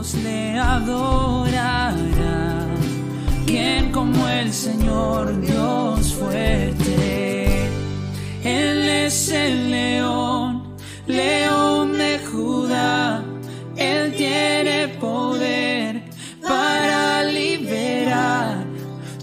le 0.00 0.58
adorarán. 0.58 1.98
¿Quién 3.46 3.92
como 3.92 4.26
el 4.28 4.50
Señor 4.52 5.38
Dios 5.40 6.14
fuerte? 6.14 7.68
Él 8.42 8.88
es 8.88 9.28
el 9.28 9.70
león, 9.70 10.74
león 11.06 11.98
de 11.98 12.18
Judá. 12.30 13.22
Él 13.76 14.14
tiene 14.16 14.88
poder 15.00 16.02
para 16.42 17.22
liberar. 17.24 18.64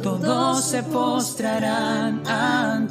Todos 0.04 0.64
se 0.64 0.84
postrarán 0.84 2.22
ante 2.28 2.87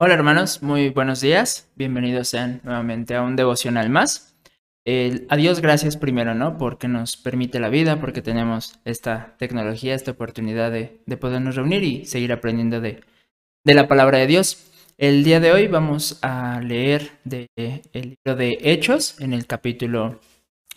Hola 0.00 0.14
hermanos, 0.14 0.62
muy 0.62 0.90
buenos 0.90 1.20
días. 1.20 1.72
Bienvenidos 1.74 2.28
sean 2.28 2.60
nuevamente 2.62 3.16
a 3.16 3.22
un 3.22 3.34
devocional 3.34 3.90
más. 3.90 4.36
El, 4.84 5.26
a 5.28 5.34
Dios 5.34 5.60
gracias 5.60 5.96
primero, 5.96 6.36
¿no? 6.36 6.56
Porque 6.56 6.86
nos 6.86 7.16
permite 7.16 7.58
la 7.58 7.68
vida, 7.68 8.00
porque 8.00 8.22
tenemos 8.22 8.78
esta 8.84 9.34
tecnología, 9.40 9.96
esta 9.96 10.12
oportunidad 10.12 10.70
de, 10.70 11.00
de 11.04 11.16
podernos 11.16 11.56
reunir 11.56 11.82
y 11.82 12.04
seguir 12.04 12.32
aprendiendo 12.32 12.80
de, 12.80 13.00
de, 13.64 13.74
la 13.74 13.88
palabra 13.88 14.18
de 14.18 14.28
Dios. 14.28 14.70
El 14.98 15.24
día 15.24 15.40
de 15.40 15.50
hoy 15.50 15.66
vamos 15.66 16.20
a 16.22 16.60
leer 16.60 17.10
de, 17.24 17.48
el 17.56 18.16
libro 18.24 18.36
de 18.36 18.56
Hechos 18.62 19.20
en 19.20 19.32
el 19.32 19.48
capítulo 19.48 20.20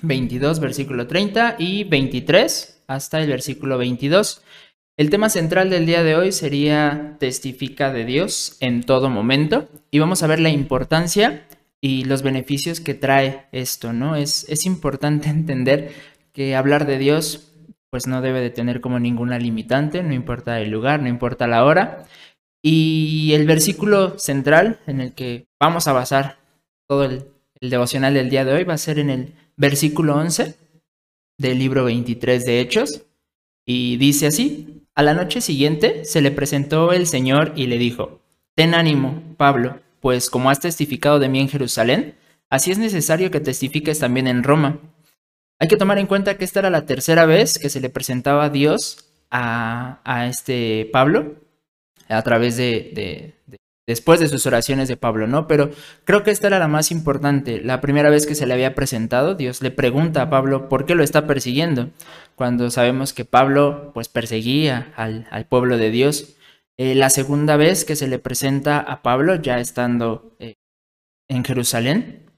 22, 0.02 0.60
versículo 0.60 1.06
30 1.06 1.58
y 1.60 1.84
23 1.84 2.86
hasta 2.88 3.22
el 3.22 3.30
versículo 3.30 3.78
22. 3.78 4.42
El 4.98 5.10
tema 5.10 5.30
central 5.30 5.70
del 5.70 5.86
día 5.86 6.04
de 6.04 6.16
hoy 6.16 6.32
sería 6.32 7.16
testifica 7.20 7.94
de 7.94 8.06
Dios 8.06 8.58
en 8.60 8.84
todo 8.84 9.10
momento 9.10 9.70
y 9.90 10.00
vamos 10.00 10.22
a 10.22 10.28
ver 10.28 10.40
la 10.40 10.50
importancia 10.50 11.48
y 11.80 12.04
los 12.04 12.22
beneficios 12.24 12.82
que 12.82 12.94
trae 12.94 13.48
esto, 13.52 13.94
¿no? 13.94 14.16
Es, 14.16 14.46
es 14.50 14.66
importante 14.66 15.30
entender 15.30 15.94
que 16.34 16.56
hablar 16.56 16.86
de 16.86 16.98
Dios 16.98 17.48
pues 17.90 18.08
no 18.08 18.22
debe 18.22 18.40
de 18.42 18.50
tener 18.50 18.80
como 18.80 19.00
ninguna 19.00 19.38
limitante, 19.38 20.02
no 20.04 20.14
importa 20.14 20.62
el 20.62 20.70
lugar, 20.70 21.02
no 21.02 21.10
importa 21.10 21.48
la 21.48 21.66
hora. 21.66 22.06
Y 22.64 23.34
el 23.34 23.46
versículo 23.46 24.18
central 24.18 24.80
en 24.88 25.02
el 25.02 25.14
que 25.14 25.48
vamos 25.60 25.88
a 25.88 25.94
basar 25.94 26.38
todo 26.88 27.04
el, 27.06 27.26
el 27.60 27.70
devocional 27.70 28.14
del 28.14 28.30
día 28.30 28.46
de 28.46 28.54
hoy 28.54 28.64
va 28.64 28.76
a 28.76 28.78
ser 28.78 29.00
en 29.00 29.10
el 29.10 29.34
versículo 29.58 30.16
11 30.16 30.56
del 31.38 31.60
libro 31.60 31.84
23 31.86 32.46
de 32.46 32.60
Hechos 32.62 33.06
y 33.66 33.98
dice 33.98 34.28
así, 34.28 34.84
a 34.96 35.04
la 35.04 35.14
noche 35.14 35.42
siguiente 35.42 36.06
se 36.06 36.22
le 36.22 36.32
presentó 36.32 36.92
el 36.94 37.08
Señor 37.08 37.54
y 37.56 37.68
le 37.68 37.78
dijo, 37.78 38.22
Ten 38.56 38.74
ánimo, 38.74 39.22
Pablo, 39.38 39.80
pues 40.00 40.30
como 40.30 40.50
has 40.50 40.60
testificado 40.60 41.20
de 41.20 41.30
mí 41.30 41.40
en 41.40 41.50
Jerusalén, 41.50 42.16
así 42.50 42.72
es 42.72 42.78
necesario 42.78 43.32
que 43.32 43.40
testifiques 43.40 44.00
también 44.00 44.28
en 44.28 44.44
Roma. 44.44 44.80
Hay 45.60 45.68
que 45.68 45.78
tomar 45.78 46.00
en 46.00 46.08
cuenta 46.08 46.38
que 46.38 46.44
esta 46.44 46.60
era 46.60 46.70
la 46.70 46.86
tercera 46.86 47.26
vez 47.26 47.60
que 47.60 47.70
se 47.70 47.80
le 47.80 47.90
presentaba 47.90 48.50
Dios 48.50 49.12
a, 49.30 50.02
a 50.04 50.28
este 50.28 50.90
Pablo 50.92 51.36
a 52.10 52.22
través 52.24 52.58
de, 52.58 52.92
de, 52.94 53.58
después 53.92 54.22
de 54.22 54.30
sus 54.30 54.46
oraciones 54.46 54.88
de 54.88 54.96
Pablo, 54.96 55.28
¿no? 55.28 55.48
Pero 55.48 55.70
creo 56.06 56.24
que 56.24 56.32
esta 56.32 56.48
era 56.48 56.60
la 56.60 56.70
más 56.70 56.92
importante. 56.92 57.60
La 57.62 57.82
primera 57.82 58.10
vez 58.10 58.26
que 58.26 58.36
se 58.36 58.48
le 58.48 58.54
había 58.54 58.74
presentado, 58.74 59.36
Dios 59.36 59.62
le 59.62 59.70
pregunta 59.70 60.22
a 60.22 60.30
Pablo 60.30 60.70
por 60.70 60.86
qué 60.86 60.96
lo 60.96 61.04
está 61.04 61.28
persiguiendo, 61.28 61.90
cuando 62.36 62.72
sabemos 62.72 63.14
que 63.14 63.26
Pablo 63.26 63.92
pues 63.94 64.08
perseguía 64.08 64.94
al, 64.96 65.46
pueblo 65.50 65.78
de 65.78 65.92
Dios. 65.92 66.36
Eh, 66.78 66.96
la 66.96 67.10
segunda 67.10 67.58
vez 67.58 67.84
que 67.84 67.98
se 67.98 68.08
le 68.08 68.18
presenta 68.18 68.80
a 68.80 69.02
Pablo, 69.02 69.36
ya 69.36 69.60
estando 69.60 70.36
eh, 70.40 70.56
en 71.28 71.44
Jerusalén, 71.44 72.32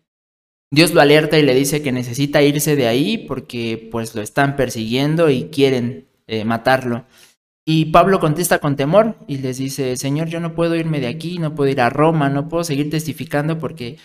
Dios 0.71 0.91
lo 0.91 1.01
alerta 1.01 1.37
y 1.37 1.43
le 1.43 1.53
dice 1.53 1.83
que 1.83 1.91
necesita 1.91 2.41
irse 2.41 2.75
de 2.75 2.87
ahí 2.87 3.19
porque 3.19 3.87
pues 3.91 4.15
lo 4.15 4.23
están 4.23 4.55
persiguiendo 4.55 5.29
y 5.29 5.49
quieren 5.49 6.07
eh, 6.25 6.45
matarlo. 6.45 7.05
Y 7.65 7.85
Pablo 7.85 8.19
contesta 8.19 8.59
con 8.59 8.75
temor 8.75 9.15
y 9.27 9.37
les 9.37 9.57
dice, 9.57 9.95
Señor, 9.95 10.27
yo 10.27 10.39
no 10.39 10.53
puedo 10.53 10.75
irme 10.75 10.99
de 10.99 11.07
aquí, 11.07 11.39
no 11.39 11.55
puedo 11.55 11.71
ir 11.71 11.79
a 11.79 11.89
Roma, 11.89 12.29
no 12.29 12.49
puedo 12.49 12.63
seguir 12.63 12.89
testificando 12.89 13.57
porque 13.57 13.97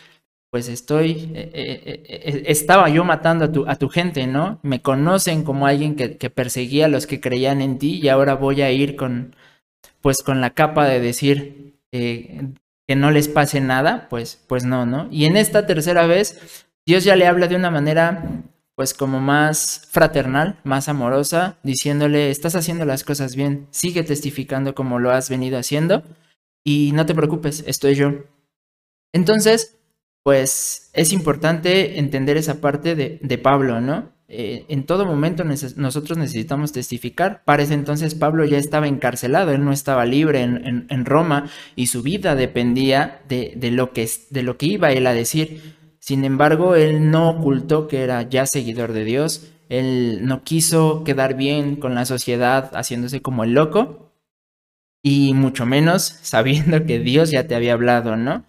pues 0.50 0.68
estoy, 0.68 1.30
eh, 1.34 1.50
eh, 1.52 2.02
eh, 2.08 2.42
estaba 2.46 2.88
yo 2.88 3.04
matando 3.04 3.46
a 3.46 3.52
tu, 3.52 3.68
a 3.68 3.76
tu, 3.76 3.88
gente, 3.88 4.26
¿no? 4.26 4.60
Me 4.62 4.80
conocen 4.80 5.44
como 5.44 5.66
alguien 5.66 5.94
que, 5.94 6.16
que, 6.16 6.30
perseguía 6.30 6.86
a 6.86 6.88
los 6.88 7.06
que 7.06 7.20
creían 7.20 7.60
en 7.60 7.78
ti 7.78 8.00
y 8.02 8.08
ahora 8.08 8.34
voy 8.34 8.62
a 8.62 8.70
ir 8.72 8.96
con, 8.96 9.36
pues 10.00 10.22
con 10.22 10.40
la 10.40 10.50
capa 10.50 10.86
de 10.86 11.00
decir 11.00 11.74
que 11.90 12.96
no 12.96 13.10
les 13.10 13.28
pase 13.28 13.60
nada, 13.60 14.06
pues, 14.08 14.42
pues 14.46 14.64
no, 14.64 14.86
¿no? 14.86 15.08
Y 15.10 15.26
en 15.26 15.36
esta 15.36 15.66
tercera 15.66 16.06
vez, 16.06 16.66
Dios 16.86 17.04
ya 17.04 17.16
le 17.16 17.26
habla 17.26 17.46
de 17.46 17.56
una 17.56 17.70
manera 17.70 18.24
pues 18.78 18.94
como 18.94 19.18
más 19.18 19.88
fraternal, 19.90 20.60
más 20.62 20.88
amorosa, 20.88 21.58
diciéndole, 21.64 22.30
estás 22.30 22.54
haciendo 22.54 22.84
las 22.84 23.02
cosas 23.02 23.34
bien, 23.34 23.66
sigue 23.72 24.04
testificando 24.04 24.76
como 24.76 25.00
lo 25.00 25.10
has 25.10 25.28
venido 25.28 25.58
haciendo 25.58 26.04
y 26.62 26.92
no 26.92 27.04
te 27.04 27.16
preocupes, 27.16 27.64
estoy 27.66 27.96
yo. 27.96 28.12
Entonces, 29.12 29.80
pues 30.22 30.92
es 30.92 31.12
importante 31.12 31.98
entender 31.98 32.36
esa 32.36 32.60
parte 32.60 32.94
de, 32.94 33.18
de 33.20 33.38
Pablo, 33.38 33.80
¿no? 33.80 34.12
Eh, 34.28 34.64
en 34.68 34.86
todo 34.86 35.06
momento 35.06 35.42
nosotros 35.42 36.16
necesitamos 36.16 36.70
testificar. 36.70 37.42
Para 37.44 37.64
ese 37.64 37.74
entonces 37.74 38.14
Pablo 38.14 38.44
ya 38.44 38.58
estaba 38.58 38.86
encarcelado, 38.86 39.50
él 39.50 39.64
no 39.64 39.72
estaba 39.72 40.04
libre 40.04 40.42
en, 40.42 40.64
en, 40.64 40.86
en 40.88 41.04
Roma 41.04 41.50
y 41.74 41.88
su 41.88 42.02
vida 42.02 42.36
dependía 42.36 43.22
de, 43.28 43.54
de, 43.56 43.72
lo 43.72 43.92
que, 43.92 44.08
de 44.30 44.42
lo 44.44 44.56
que 44.56 44.66
iba 44.66 44.92
él 44.92 45.08
a 45.08 45.14
decir. 45.14 45.77
Sin 46.08 46.24
embargo, 46.24 46.74
él 46.74 47.10
no 47.10 47.28
ocultó 47.28 47.86
que 47.86 48.00
era 48.00 48.22
ya 48.22 48.46
seguidor 48.46 48.94
de 48.94 49.04
Dios, 49.04 49.50
él 49.68 50.20
no 50.22 50.42
quiso 50.42 51.04
quedar 51.04 51.34
bien 51.36 51.76
con 51.76 51.94
la 51.94 52.06
sociedad 52.06 52.70
haciéndose 52.74 53.20
como 53.20 53.44
el 53.44 53.52
loco, 53.52 54.10
y 55.02 55.34
mucho 55.34 55.66
menos 55.66 56.04
sabiendo 56.22 56.86
que 56.86 56.98
Dios 56.98 57.30
ya 57.30 57.46
te 57.46 57.54
había 57.54 57.74
hablado, 57.74 58.16
¿no? 58.16 58.46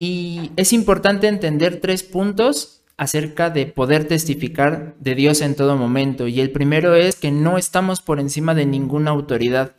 Y 0.00 0.50
es 0.56 0.72
importante 0.72 1.28
entender 1.28 1.78
tres 1.80 2.02
puntos 2.02 2.82
acerca 2.96 3.48
de 3.48 3.66
poder 3.66 4.08
testificar 4.08 4.96
de 4.98 5.14
Dios 5.14 5.40
en 5.40 5.54
todo 5.54 5.76
momento. 5.76 6.26
Y 6.26 6.40
el 6.40 6.50
primero 6.50 6.96
es 6.96 7.14
que 7.14 7.30
no 7.30 7.58
estamos 7.58 8.00
por 8.00 8.18
encima 8.18 8.56
de 8.56 8.66
ninguna 8.66 9.12
autoridad. 9.12 9.76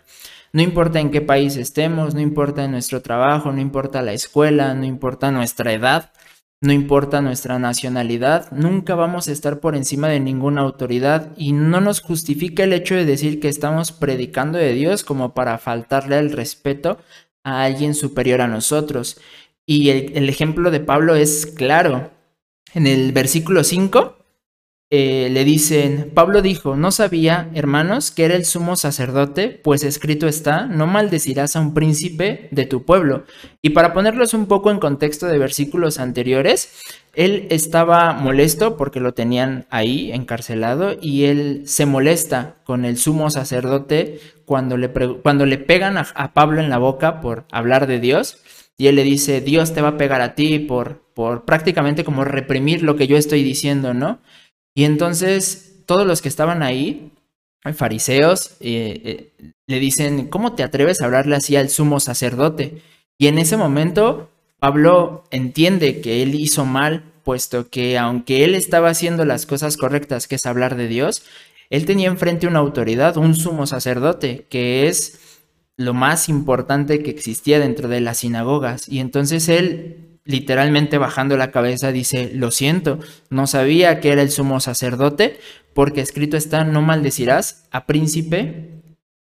No 0.54 0.62
importa 0.62 1.02
en 1.02 1.12
qué 1.12 1.20
país 1.20 1.58
estemos, 1.58 2.16
no 2.16 2.22
importa 2.22 2.66
nuestro 2.70 3.02
trabajo, 3.02 3.52
no 3.52 3.60
importa 3.60 4.02
la 4.02 4.14
escuela, 4.14 4.74
no 4.74 4.86
importa 4.86 5.32
nuestra 5.32 5.74
edad, 5.74 6.14
no 6.64 6.72
importa 6.72 7.20
nuestra 7.20 7.60
nacionalidad, 7.60 8.50
nunca 8.54 8.96
vamos 8.96 9.28
a 9.28 9.34
estar 9.34 9.60
por 9.60 9.76
encima 9.76 10.08
de 10.08 10.22
ninguna 10.22 10.62
autoridad 10.62 11.34
y 11.36 11.52
no 11.52 11.82
nos 11.82 12.00
justifica 12.00 12.64
el 12.64 12.72
hecho 12.72 12.96
de 12.96 13.04
decir 13.04 13.42
que 13.42 13.50
estamos 13.50 13.92
predicando 13.92 14.58
de 14.58 14.72
Dios 14.72 15.04
como 15.04 15.34
para 15.34 15.58
faltarle 15.58 16.18
el 16.20 16.32
respeto 16.32 17.00
a 17.44 17.64
alguien 17.64 17.94
superior 17.94 18.40
a 18.40 18.48
nosotros. 18.48 19.20
Y 19.66 19.90
el, 19.90 20.14
el 20.16 20.30
ejemplo 20.30 20.72
de 20.72 20.80
Pablo 20.80 21.16
es 21.16 21.48
claro. 21.48 22.12
En 22.74 22.88
el 22.88 23.12
versículo 23.12 23.66
5 23.66 24.23
eh, 24.96 25.28
le 25.32 25.44
dicen, 25.44 26.12
Pablo 26.14 26.44
dijo, 26.44 26.76
no 26.76 26.92
sabía, 26.92 27.50
hermanos, 27.56 28.12
que 28.12 28.26
era 28.26 28.36
el 28.36 28.46
sumo 28.46 28.76
sacerdote, 28.76 29.50
pues 29.50 29.84
escrito 29.84 30.28
está, 30.28 30.68
no 30.68 30.86
maldecirás 30.86 31.56
a 31.56 31.62
un 31.62 31.74
príncipe 31.74 32.48
de 32.52 32.68
tu 32.68 32.84
pueblo. 32.84 33.24
Y 33.64 33.72
para 33.72 33.92
ponerlos 33.96 34.36
un 34.36 34.46
poco 34.46 34.70
en 34.70 34.78
contexto 34.78 35.26
de 35.26 35.40
versículos 35.40 35.98
anteriores, 35.98 36.70
él 37.16 37.48
estaba 37.50 38.14
molesto 38.14 38.78
porque 38.78 39.00
lo 39.00 39.16
tenían 39.16 39.66
ahí 39.72 40.12
encarcelado 40.12 40.96
y 41.02 41.24
él 41.24 41.64
se 41.66 41.88
molesta 41.88 42.58
con 42.64 42.86
el 42.86 42.98
sumo 42.98 43.32
sacerdote 43.32 44.20
cuando 44.46 44.78
le, 44.78 44.92
cuando 45.24 45.48
le 45.48 45.58
pegan 45.58 45.98
a, 45.98 46.06
a 46.14 46.34
Pablo 46.34 46.62
en 46.62 46.70
la 46.70 46.78
boca 46.78 47.20
por 47.20 47.46
hablar 47.52 47.88
de 47.88 48.00
Dios. 48.00 48.44
Y 48.78 48.86
él 48.88 48.96
le 48.98 49.04
dice, 49.04 49.42
Dios 49.42 49.74
te 49.74 49.82
va 49.82 49.90
a 49.90 49.98
pegar 49.98 50.22
a 50.22 50.36
ti 50.36 50.60
por, 50.60 51.02
por 51.16 51.46
prácticamente 51.46 52.04
como 52.04 52.26
reprimir 52.26 52.84
lo 52.84 52.96
que 52.96 53.08
yo 53.08 53.18
estoy 53.18 53.42
diciendo, 53.42 53.96
¿no? 53.96 54.20
Y 54.76 54.86
entonces 54.86 55.84
todos 55.86 56.08
los 56.08 56.22
que 56.22 56.30
estaban 56.30 56.64
ahí, 56.64 57.12
fariseos, 57.74 58.58
eh, 58.60 59.32
eh, 59.40 59.52
le 59.68 59.80
dicen, 59.80 60.28
¿cómo 60.28 60.54
te 60.54 60.64
atreves 60.64 61.02
a 61.02 61.06
hablarle 61.06 61.36
así 61.36 61.56
al 61.56 61.70
sumo 61.70 62.00
sacerdote? 62.00 62.82
Y 63.18 63.28
en 63.28 63.38
ese 63.38 63.58
momento 63.58 64.30
Pablo 64.60 65.24
entiende 65.32 66.02
que 66.02 66.24
él 66.24 66.36
hizo 66.36 66.66
mal, 66.66 67.04
puesto 67.24 67.70
que 67.70 67.98
aunque 67.98 68.44
él 68.44 68.56
estaba 68.56 68.90
haciendo 68.90 69.26
las 69.26 69.46
cosas 69.46 69.78
correctas, 69.78 70.28
que 70.28 70.36
es 70.36 70.46
hablar 70.46 70.76
de 70.76 70.88
Dios, 70.88 71.24
él 71.70 71.86
tenía 71.86 72.08
enfrente 72.08 72.48
una 72.48 72.60
autoridad, 72.60 73.18
un 73.18 73.36
sumo 73.36 73.66
sacerdote, 73.66 74.46
que 74.50 74.88
es 74.88 75.20
lo 75.78 75.94
más 75.94 76.30
importante 76.30 77.02
que 77.02 77.10
existía 77.10 77.60
dentro 77.60 77.88
de 77.88 78.02
las 78.02 78.20
sinagogas. 78.20 78.88
Y 78.88 79.00
entonces 79.00 79.50
él 79.50 80.13
literalmente 80.26 80.98
bajando 80.98 81.38
la 81.38 81.52
cabeza 81.52 81.92
dice, 81.92 82.32
lo 82.34 82.52
siento, 82.52 83.00
no 83.30 83.48
sabía 83.48 84.00
que 84.00 84.12
era 84.12 84.22
el 84.22 84.32
sumo 84.32 84.60
sacerdote, 84.60 85.40
porque 85.74 86.02
escrito 86.02 86.38
está, 86.38 86.64
no 86.64 86.82
maldecirás 86.82 87.68
a 87.72 87.86
príncipe 87.86 88.84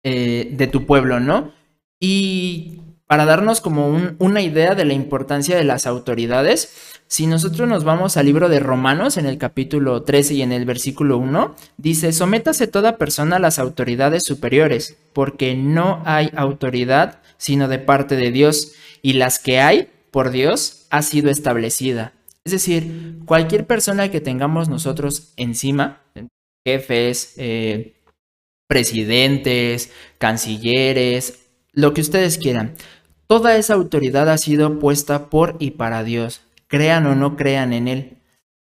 eh, 0.03 0.49
de 0.51 0.67
tu 0.67 0.85
pueblo, 0.85 1.19
¿no? 1.19 1.51
Y 1.99 2.81
para 3.05 3.25
darnos 3.25 3.59
como 3.59 3.87
una 4.19 4.41
idea 4.41 4.75
de 4.75 4.85
la 4.85 4.93
importancia 4.93 5.57
de 5.57 5.63
las 5.63 5.87
autoridades, 5.87 6.99
si 7.07 7.25
nosotros 7.25 7.67
nos 7.67 7.83
vamos 7.83 8.17
al 8.17 8.27
libro 8.27 8.49
de 8.49 8.59
Romanos 8.59 9.17
en 9.17 9.25
el 9.25 9.39
capítulo 9.39 10.03
13 10.03 10.35
y 10.35 10.41
en 10.43 10.51
el 10.51 10.65
versículo 10.65 11.17
1, 11.17 11.55
dice, 11.77 12.13
sométase 12.13 12.67
toda 12.67 12.97
persona 12.97 13.37
a 13.37 13.39
las 13.39 13.57
autoridades 13.57 14.23
superiores, 14.23 14.95
porque 15.13 15.55
no 15.55 16.03
hay 16.05 16.31
autoridad 16.35 17.19
sino 17.37 17.67
de 17.67 17.79
parte 17.79 18.15
de 18.15 18.31
Dios, 18.31 18.73
y 19.01 19.13
las 19.13 19.39
que 19.39 19.59
hay 19.59 19.87
por 20.11 20.31
Dios 20.31 20.87
ha 20.89 21.01
sido 21.01 21.29
establecida. 21.29 22.13
Es 22.43 22.51
decir, 22.51 23.19
cualquier 23.25 23.67
persona 23.67 24.09
que 24.09 24.21
tengamos 24.21 24.69
nosotros 24.69 25.33
encima, 25.37 26.01
jefes, 26.65 27.33
eh, 27.37 27.95
presidentes, 28.67 29.91
cancilleres, 30.17 31.47
lo 31.73 31.93
que 31.93 32.01
ustedes 32.01 32.37
quieran, 32.37 32.75
toda 33.27 33.55
esa 33.57 33.73
autoridad 33.73 34.29
ha 34.29 34.37
sido 34.37 34.79
puesta 34.79 35.29
por 35.29 35.55
y 35.59 35.71
para 35.71 36.03
Dios 36.03 36.41
crean 36.67 37.05
o 37.07 37.15
no 37.15 37.35
crean 37.35 37.73
en 37.73 37.87
Él. 37.87 38.17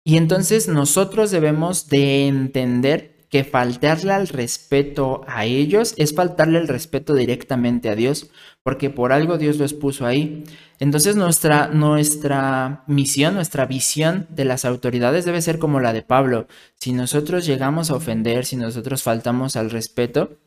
Y 0.05 0.17
entonces 0.17 0.69
nosotros 0.69 1.31
debemos 1.31 1.89
de 1.89 2.29
entender 2.29 3.27
que 3.29 3.45
faltarle 3.45 4.13
al 4.13 4.29
respeto 4.29 5.23
a 5.27 5.45
ellos 5.45 5.95
es 5.97 6.15
faltarle 6.15 6.61
el 6.61 6.69
respeto 6.69 7.15
directamente 7.15 7.91
a 7.91 7.97
Dios, 7.97 8.31
porque 8.67 8.91
por 8.91 9.13
algo 9.13 9.39
Dios 9.39 9.59
los 9.59 9.75
puso 9.75 10.07
ahí. 10.07 10.43
Entonces 10.81 11.15
nuestra, 11.15 11.69
nuestra 11.69 12.83
misión, 12.89 13.37
nuestra 13.37 13.65
visión 13.65 14.27
de 14.29 14.45
las 14.45 14.65
autoridades 14.65 15.25
debe 15.25 15.41
ser 15.41 15.61
como 15.61 15.79
la 15.79 15.93
de 15.93 16.03
Pablo. 16.03 16.49
Si 16.75 16.93
nosotros 16.93 17.47
llegamos 17.47 17.93
a 17.93 17.95
ofender, 17.95 18.45
si 18.45 18.57
nosotros 18.57 19.05
faltamos 19.05 19.55
al 19.55 19.71
respeto, 19.71 20.39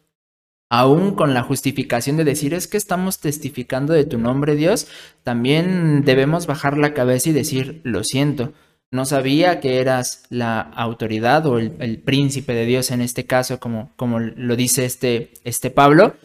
aún 0.70 1.16
con 1.16 1.34
la 1.34 1.44
justificación 1.44 2.18
de 2.18 2.26
decir 2.26 2.54
es 2.54 2.68
que 2.68 2.76
estamos 2.76 3.20
testificando 3.20 3.94
de 3.94 4.04
tu 4.04 4.18
nombre 4.18 4.58
Dios, 4.58 4.88
también 5.24 6.04
debemos 6.04 6.46
bajar 6.46 6.78
la 6.78 6.94
cabeza 6.94 7.30
y 7.30 7.32
decir 7.32 7.80
lo 7.86 8.04
siento. 8.04 8.52
No 8.92 9.06
sabía 9.06 9.62
que 9.62 9.80
eras 9.80 10.24
la 10.30 10.60
autoridad 10.60 11.46
o 11.46 11.58
el, 11.58 12.02
príncipe 12.02 12.54
de 12.54 12.66
Dios 12.66 12.92
en 12.92 13.00
este 13.00 13.24
caso, 13.24 13.62
como, 13.62 13.94
como 13.96 14.20
lo 14.20 14.58
dice 14.58 14.84
este, 14.84 15.32
este 15.46 15.70
Pablo, 15.70 16.16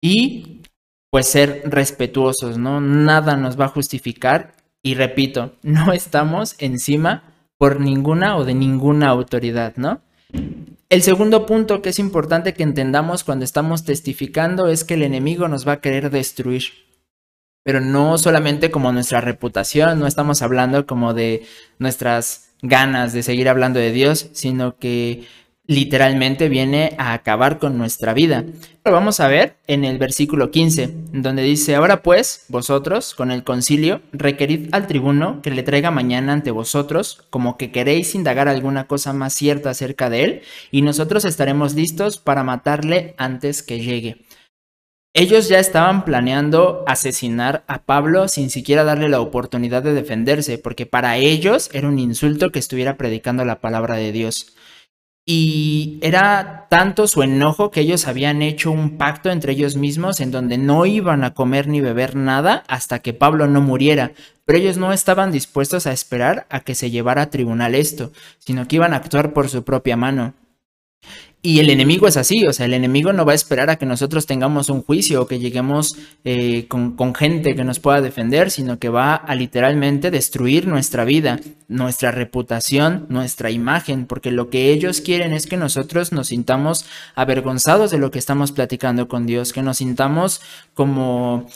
y 0.00 0.59
pues 1.10 1.26
ser 1.28 1.62
respetuosos, 1.64 2.58
¿no? 2.58 2.80
Nada 2.80 3.36
nos 3.36 3.58
va 3.58 3.66
a 3.66 3.68
justificar 3.68 4.54
y 4.82 4.94
repito, 4.94 5.56
no 5.62 5.92
estamos 5.92 6.54
encima 6.58 7.24
por 7.58 7.80
ninguna 7.80 8.36
o 8.36 8.44
de 8.44 8.54
ninguna 8.54 9.08
autoridad, 9.08 9.74
¿no? 9.76 10.00
El 10.88 11.02
segundo 11.02 11.46
punto 11.46 11.82
que 11.82 11.90
es 11.90 11.98
importante 11.98 12.54
que 12.54 12.62
entendamos 12.62 13.22
cuando 13.22 13.44
estamos 13.44 13.84
testificando 13.84 14.68
es 14.68 14.84
que 14.84 14.94
el 14.94 15.02
enemigo 15.02 15.46
nos 15.46 15.66
va 15.66 15.72
a 15.72 15.80
querer 15.80 16.10
destruir. 16.10 16.64
Pero 17.62 17.80
no 17.80 18.16
solamente 18.16 18.70
como 18.70 18.90
nuestra 18.90 19.20
reputación, 19.20 19.98
no 19.98 20.06
estamos 20.06 20.40
hablando 20.42 20.86
como 20.86 21.12
de 21.12 21.46
nuestras 21.78 22.54
ganas 22.62 23.12
de 23.12 23.22
seguir 23.22 23.48
hablando 23.48 23.78
de 23.78 23.92
Dios, 23.92 24.30
sino 24.32 24.78
que 24.78 25.26
literalmente 25.70 26.48
viene 26.48 26.96
a 26.98 27.12
acabar 27.12 27.60
con 27.60 27.78
nuestra 27.78 28.12
vida. 28.12 28.44
Lo 28.84 28.90
vamos 28.90 29.20
a 29.20 29.28
ver 29.28 29.54
en 29.68 29.84
el 29.84 29.98
versículo 29.98 30.50
15, 30.50 30.92
donde 31.12 31.44
dice, 31.44 31.76
ahora 31.76 32.02
pues, 32.02 32.44
vosotros, 32.48 33.14
con 33.14 33.30
el 33.30 33.44
concilio, 33.44 34.00
requerid 34.12 34.68
al 34.72 34.88
tribuno 34.88 35.40
que 35.42 35.52
le 35.52 35.62
traiga 35.62 35.92
mañana 35.92 36.32
ante 36.32 36.50
vosotros, 36.50 37.22
como 37.30 37.56
que 37.56 37.70
queréis 37.70 38.16
indagar 38.16 38.48
alguna 38.48 38.88
cosa 38.88 39.12
más 39.12 39.32
cierta 39.32 39.70
acerca 39.70 40.10
de 40.10 40.24
él, 40.24 40.42
y 40.72 40.82
nosotros 40.82 41.24
estaremos 41.24 41.76
listos 41.76 42.18
para 42.18 42.42
matarle 42.42 43.14
antes 43.16 43.62
que 43.62 43.78
llegue. 43.78 44.24
Ellos 45.14 45.48
ya 45.48 45.60
estaban 45.60 46.04
planeando 46.04 46.82
asesinar 46.88 47.62
a 47.68 47.82
Pablo 47.82 48.26
sin 48.26 48.50
siquiera 48.50 48.82
darle 48.82 49.08
la 49.08 49.20
oportunidad 49.20 49.84
de 49.84 49.94
defenderse, 49.94 50.58
porque 50.58 50.86
para 50.86 51.16
ellos 51.16 51.70
era 51.72 51.86
un 51.86 52.00
insulto 52.00 52.50
que 52.50 52.58
estuviera 52.58 52.96
predicando 52.96 53.44
la 53.44 53.60
palabra 53.60 53.94
de 53.94 54.10
Dios. 54.10 54.56
Y 55.26 55.98
era 56.02 56.66
tanto 56.70 57.06
su 57.06 57.22
enojo 57.22 57.70
que 57.70 57.80
ellos 57.80 58.08
habían 58.08 58.42
hecho 58.42 58.70
un 58.70 58.96
pacto 58.96 59.30
entre 59.30 59.52
ellos 59.52 59.76
mismos 59.76 60.20
en 60.20 60.30
donde 60.30 60.58
no 60.58 60.86
iban 60.86 61.24
a 61.24 61.34
comer 61.34 61.68
ni 61.68 61.80
beber 61.80 62.16
nada 62.16 62.64
hasta 62.68 63.00
que 63.00 63.12
Pablo 63.12 63.46
no 63.46 63.60
muriera. 63.60 64.12
Pero 64.44 64.58
ellos 64.58 64.78
no 64.78 64.92
estaban 64.92 65.30
dispuestos 65.30 65.86
a 65.86 65.92
esperar 65.92 66.46
a 66.50 66.60
que 66.60 66.74
se 66.74 66.90
llevara 66.90 67.22
a 67.22 67.30
tribunal 67.30 67.74
esto, 67.74 68.12
sino 68.38 68.66
que 68.66 68.76
iban 68.76 68.94
a 68.94 68.96
actuar 68.96 69.32
por 69.32 69.48
su 69.48 69.62
propia 69.62 69.96
mano. 69.96 70.34
Y 71.42 71.60
el 71.60 71.70
enemigo 71.70 72.06
es 72.06 72.18
así, 72.18 72.46
o 72.46 72.52
sea, 72.52 72.66
el 72.66 72.74
enemigo 72.74 73.14
no 73.14 73.24
va 73.24 73.32
a 73.32 73.34
esperar 73.34 73.70
a 73.70 73.76
que 73.76 73.86
nosotros 73.86 74.26
tengamos 74.26 74.68
un 74.68 74.82
juicio 74.82 75.22
o 75.22 75.26
que 75.26 75.38
lleguemos 75.38 75.96
eh, 76.22 76.66
con, 76.68 76.96
con, 76.96 77.14
gente 77.14 77.54
que 77.54 77.64
nos 77.64 77.80
pueda 77.80 78.02
defender, 78.02 78.50
sino 78.50 78.78
que 78.78 78.90
va 78.90 79.14
a 79.14 79.34
literalmente 79.34 80.10
destruir 80.10 80.66
nuestra 80.66 81.06
vida, 81.06 81.40
nuestra 81.66 82.10
reputación, 82.10 83.06
nuestra 83.08 83.50
imagen, 83.50 84.04
porque 84.04 84.30
lo 84.30 84.50
que 84.50 84.70
ellos 84.70 85.00
quieren 85.00 85.32
es 85.32 85.46
que 85.46 85.56
nosotros 85.56 86.12
nos 86.12 86.26
sintamos 86.26 86.84
avergonzados 87.14 87.90
de 87.90 87.96
lo 87.96 88.10
que 88.10 88.18
estamos 88.18 88.52
platicando 88.52 89.08
con 89.08 89.24
Dios, 89.24 89.54
que 89.54 89.62
nos 89.62 89.78
sintamos 89.78 90.42
como, 90.74 91.46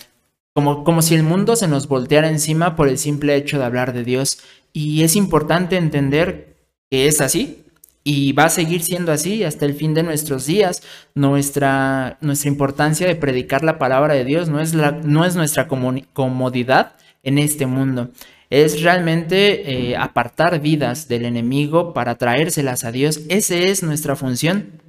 como, 0.55 0.83
como 0.83 1.03
si 1.03 1.15
el 1.15 1.25
mundo 1.25 1.57
se 1.57 1.69
nos 1.69 1.89
volteara 1.89 2.31
encima 2.31 2.75
por 2.75 2.89
el 2.89 2.97
simple 2.97 3.37
hecho 3.37 3.59
de 3.59 3.65
hablar 3.67 3.93
de 3.93 4.05
Dios. 4.05 4.39
Y 4.73 5.03
es 5.03 5.15
importante 5.15 5.77
entender 5.77 6.57
que 6.91 7.07
es 7.07 7.21
así, 7.21 7.63
y 8.05 8.33
va 8.33 8.45
a 8.45 8.51
seguir 8.51 8.83
siendo 8.83 9.11
así 9.11 9.43
hasta 9.45 9.65
el 9.65 9.75
fin 9.75 9.95
de 9.95 10.03
nuestros 10.03 10.45
días. 10.45 10.83
Nuestra, 11.15 12.19
nuestra 12.21 12.51
importancia 12.51 13.06
de 13.06 13.17
predicar 13.17 13.65
la 13.65 13.79
palabra 13.79 14.12
de 14.12 14.25
Dios 14.25 14.51
no 14.51 14.61
es, 14.61 14.75
la, 14.75 14.93
no 14.93 15.25
es 15.25 15.35
nuestra 15.35 15.67
comodidad 15.67 16.93
en 17.23 17.39
este 17.39 17.67
mundo. 17.67 18.11
Es 18.51 18.83
realmente 18.83 19.91
eh, 19.91 19.97
apartar 19.97 20.61
vidas 20.61 21.09
del 21.09 21.25
enemigo 21.25 21.95
para 21.95 22.17
traérselas 22.17 22.85
a 22.85 22.93
Dios. 22.93 23.23
Esa 23.31 23.56
es 23.56 23.83
nuestra 23.83 24.17
función. 24.17 24.83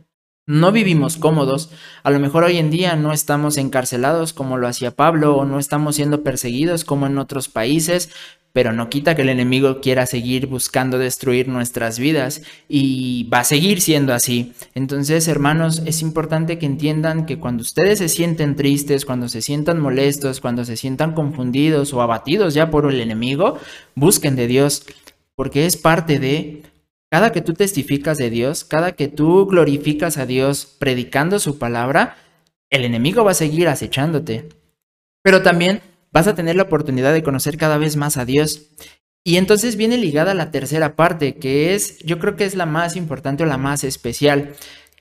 No 0.46 0.72
vivimos 0.72 1.18
cómodos. 1.18 1.72
A 2.04 2.12
lo 2.12 2.20
mejor 2.20 2.44
hoy 2.44 2.58
en 2.58 2.70
día 2.70 2.96
no 2.98 3.14
estamos 3.14 3.58
encarcelados 3.58 4.34
como 4.34 4.58
lo 4.58 4.68
hacía 4.68 4.92
Pablo 4.92 5.38
o 5.38 5.46
no 5.46 5.58
estamos 5.58 5.96
siendo 5.96 6.22
perseguidos 6.22 6.84
como 6.84 7.08
en 7.08 7.18
otros 7.18 7.48
países, 7.48 8.12
pero 8.56 8.72
no 8.72 8.90
quita 8.90 9.18
que 9.18 9.24
el 9.24 9.28
enemigo 9.28 9.82
quiera 9.82 10.06
seguir 10.06 10.48
buscando 10.48 10.98
destruir 10.98 11.50
nuestras 11.50 12.00
vidas 12.00 12.42
y 12.70 13.26
va 13.26 13.40
a 13.40 13.44
seguir 13.44 13.82
siendo 13.82 14.14
así. 14.14 14.54
Entonces, 14.76 15.28
hermanos, 15.28 15.84
es 15.86 16.02
importante 16.02 16.58
que 16.58 16.66
entiendan 16.66 17.26
que 17.26 17.38
cuando 17.38 17.64
ustedes 17.64 18.00
se 18.00 18.08
sienten 18.08 18.56
tristes, 18.56 19.04
cuando 19.04 19.28
se 19.28 19.42
sientan 19.42 19.82
molestos, 19.82 20.40
cuando 20.40 20.64
se 20.64 20.78
sientan 20.78 21.12
confundidos 21.16 21.94
o 21.94 22.02
abatidos 22.02 22.54
ya 22.54 22.72
por 22.72 22.90
el 22.90 23.02
enemigo, 23.02 23.60
busquen 23.94 24.38
de 24.38 24.48
Dios, 24.48 24.86
porque 25.36 25.66
es 25.66 25.76
parte 25.76 26.18
de 26.18 26.64
cada 27.12 27.34
que 27.34 27.42
tú 27.42 27.56
testificas 27.56 28.18
de 28.18 28.30
Dios, 28.30 28.64
cada 28.64 28.94
que 28.94 29.10
tú 29.10 29.48
glorificas 29.48 30.18
a 30.18 30.26
Dios 30.26 30.66
predicando 30.80 31.40
su 31.40 31.60
palabra, 31.60 32.16
el 32.70 32.86
enemigo 32.86 33.26
va 33.26 33.32
a 33.32 33.34
seguir 33.34 33.68
acechándote. 33.68 34.48
Pero 35.24 35.42
también 35.42 35.82
vas 36.16 36.28
a 36.28 36.34
tener 36.34 36.56
la 36.56 36.64
oportunidad 36.64 37.12
de 37.12 37.24
conocer 37.24 37.58
cada 37.58 37.78
vez 37.78 37.98
más 37.98 38.16
a 38.16 38.24
Dios. 38.24 38.72
Y 39.26 39.36
entonces 39.36 39.76
viene 39.76 39.98
ligada 39.98 40.34
la 40.34 40.50
tercera 40.50 40.96
parte, 40.96 41.36
que 41.36 41.76
es, 41.76 42.00
yo 42.06 42.20
creo 42.20 42.38
que 42.38 42.46
es 42.46 42.56
la 42.56 42.66
más 42.66 42.96
importante 42.96 43.44
o 43.44 43.46
la 43.46 43.58
más 43.58 43.84
especial. 43.84 44.54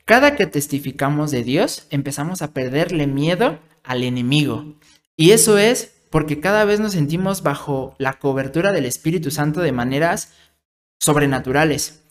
Cada 0.06 0.34
que 0.34 0.46
testificamos 0.46 1.30
de 1.30 1.44
Dios, 1.44 1.86
empezamos 1.90 2.42
a 2.42 2.52
perderle 2.52 3.06
miedo 3.06 3.60
al 3.84 4.02
enemigo. 4.02 4.74
Y 5.16 5.30
eso 5.30 5.56
es 5.56 5.92
porque 6.10 6.40
cada 6.40 6.64
vez 6.64 6.80
nos 6.80 6.94
sentimos 6.94 7.44
bajo 7.44 7.94
la 7.98 8.14
cobertura 8.14 8.72
del 8.72 8.84
Espíritu 8.84 9.30
Santo 9.30 9.60
de 9.60 9.70
maneras 9.70 10.32
sobrenaturales. 10.98 12.02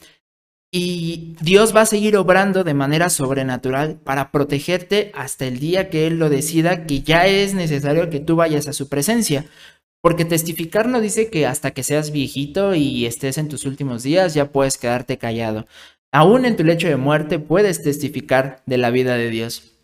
Y 0.76 1.36
Dios 1.40 1.76
va 1.76 1.82
a 1.82 1.86
seguir 1.86 2.18
obrando 2.18 2.64
de 2.64 2.74
manera 2.74 3.12
sobrenatural 3.12 4.00
para 4.04 4.32
protegerte 4.32 5.12
hasta 5.14 5.46
el 5.46 5.60
día 5.60 5.92
que 5.92 6.08
Él 6.08 6.18
lo 6.18 6.32
decida 6.32 6.88
que 6.88 7.04
ya 7.04 7.28
es 7.28 7.54
necesario 7.54 8.10
que 8.10 8.20
tú 8.20 8.36
vayas 8.36 8.68
a 8.68 8.74
su 8.74 8.90
presencia. 8.90 9.46
Porque 10.02 10.26
testificar 10.26 10.90
no 10.90 11.00
dice 11.00 11.30
que 11.30 11.46
hasta 11.46 11.70
que 11.72 11.84
seas 11.84 12.10
viejito 12.10 12.74
y 12.74 13.06
estés 13.06 13.38
en 13.38 13.50
tus 13.50 13.68
últimos 13.68 14.02
días 14.02 14.34
ya 14.34 14.52
puedes 14.52 14.80
quedarte 14.80 15.20
callado. 15.20 15.68
Aún 16.12 16.44
en 16.44 16.58
tu 16.58 16.64
lecho 16.64 16.88
de 16.88 16.98
muerte 16.98 17.38
puedes 17.38 17.84
testificar 17.84 18.64
de 18.66 18.80
la 18.80 18.90
vida 18.90 19.16
de 19.16 19.30
Dios. 19.30 19.76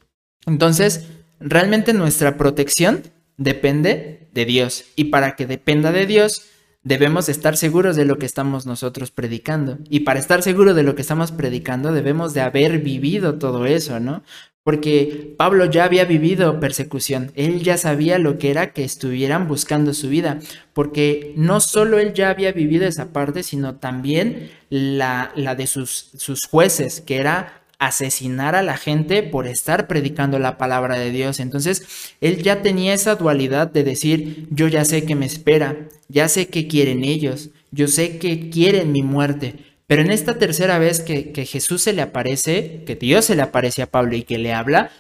Entonces, 0.48 1.06
realmente 1.40 1.94
nuestra 1.94 2.36
protección 2.36 3.04
depende 3.38 4.28
de 4.34 4.46
Dios. 4.46 4.86
Y 4.96 5.06
para 5.06 5.36
que 5.36 5.46
dependa 5.46 5.92
de 5.92 6.08
Dios, 6.08 6.50
debemos 6.84 7.30
estar 7.30 7.58
seguros 7.58 7.96
de 7.96 8.06
lo 8.06 8.18
que 8.18 8.26
estamos 8.26 8.66
nosotros 8.66 9.12
predicando. 9.12 9.80
Y 9.90 10.02
para 10.02 10.20
estar 10.20 10.42
seguros 10.42 10.76
de 10.76 10.84
lo 10.84 10.96
que 10.96 11.02
estamos 11.02 11.32
predicando, 11.32 11.92
debemos 11.92 12.34
de 12.34 12.42
haber 12.42 12.80
vivido 12.80 13.36
todo 13.36 13.66
eso, 13.66 14.00
¿no? 14.00 14.24
Porque 14.64 15.34
Pablo 15.38 15.66
ya 15.66 15.86
había 15.86 16.06
vivido 16.06 16.60
persecución, 16.60 17.32
él 17.34 17.64
ya 17.64 17.78
sabía 17.78 18.20
lo 18.20 18.38
que 18.38 18.52
era 18.52 18.72
que 18.72 18.84
estuvieran 18.84 19.48
buscando 19.48 19.94
su 19.94 20.10
vida, 20.10 20.40
porque 20.74 21.34
no 21.36 21.60
solo 21.60 21.98
él 21.98 22.14
ya 22.14 22.30
había 22.30 22.52
vivido 22.52 22.86
esa 22.86 23.12
parte, 23.12 23.42
sino 23.42 23.78
también 23.78 24.52
la, 24.70 25.32
la 25.36 25.56
de 25.56 25.66
sus, 25.66 26.12
sus 26.18 26.46
jueces, 26.46 27.02
que 27.02 27.18
era 27.18 27.59
asesinar 27.80 28.56
a 28.56 28.62
la 28.62 28.78
gente 28.78 29.24
por 29.24 29.48
estar 29.48 29.88
predicando 29.88 30.38
la 30.38 30.58
palabra 30.58 31.00
de 31.00 31.12
Dios. 31.12 31.40
Entonces, 31.40 32.14
él 32.22 32.44
ya 32.44 32.62
tenía 32.62 32.94
esa 32.94 33.16
dualidad 33.16 33.72
de 33.72 33.84
decir, 33.84 34.48
yo 34.52 34.68
ya 34.68 34.86
sé 34.86 35.06
que 35.06 35.16
me 35.16 35.26
espera, 35.26 35.88
ya 36.10 36.28
sé 36.28 36.50
que 36.50 36.68
quieren 36.68 37.04
ellos, 37.04 37.50
yo 37.72 37.88
sé 37.88 38.20
que 38.20 38.50
quieren 38.50 38.92
mi 38.92 39.02
muerte. 39.02 39.56
Pero 39.88 40.02
en 40.02 40.12
esta 40.12 40.38
tercera 40.38 40.78
vez 40.78 41.00
que, 41.00 41.32
que 41.32 41.46
Jesús 41.46 41.82
se 41.82 41.94
le 41.94 42.02
aparece, 42.02 42.84
que 42.86 42.96
Dios 42.96 43.26
se 43.26 43.36
le 43.36 43.42
aparece 43.42 43.82
a 43.82 43.88
Pablo 43.90 44.16
y 44.16 44.24
que 44.24 44.38
le 44.38 44.54
habla, 44.54 44.92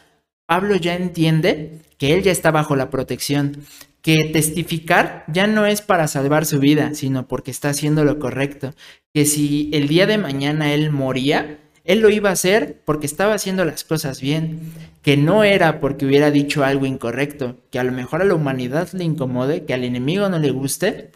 Pablo 0.47 0.75
ya 0.75 0.95
entiende 0.95 1.81
que 1.99 2.13
él 2.15 2.23
ya 2.23 2.31
está 2.31 2.49
bajo 2.49 2.75
la 2.75 2.89
protección, 2.89 3.65
que 4.01 4.29
testificar 4.31 5.25
ya 5.27 5.45
no 5.45 5.65
es 5.65 5.81
para 5.81 6.07
salvar 6.07 6.45
su 6.45 6.59
vida, 6.59 6.95
sino 6.95 7.27
porque 7.27 7.51
está 7.51 7.69
haciendo 7.69 8.05
lo 8.05 8.17
correcto, 8.17 8.73
que 9.13 9.25
si 9.25 9.69
el 9.73 9.87
día 9.87 10.07
de 10.07 10.17
mañana 10.17 10.73
él 10.73 10.91
moría, 10.91 11.59
él 11.89 12.01
lo 12.01 12.11
iba 12.11 12.29
a 12.29 12.33
hacer 12.33 12.79
porque 12.85 13.07
estaba 13.07 13.33
haciendo 13.33 13.65
las 13.65 13.83
cosas 13.83 14.21
bien, 14.21 14.59
que 15.01 15.17
no 15.17 15.43
era 15.43 15.79
porque 15.79 16.05
hubiera 16.05 16.29
dicho 16.29 16.63
algo 16.63 16.85
incorrecto, 16.85 17.57
que 17.71 17.79
a 17.79 17.83
lo 17.83 17.91
mejor 17.91 18.21
a 18.21 18.25
la 18.25 18.35
humanidad 18.35 18.89
le 18.93 19.05
incomode, 19.05 19.65
que 19.65 19.73
al 19.73 19.83
enemigo 19.83 20.29
no 20.29 20.37
le 20.37 20.51
guste, 20.51 21.09